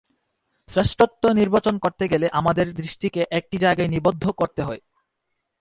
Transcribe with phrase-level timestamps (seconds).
[0.69, 4.81] শ্রেষ্ঠত্ব নির্বাচন করতে গেলে আমাদের দৃষ্টিকে একটি জায়গায় নিবদ্ধ করতে হয়।